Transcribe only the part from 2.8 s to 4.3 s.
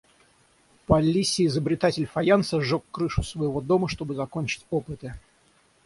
крышу своего дома, чтобы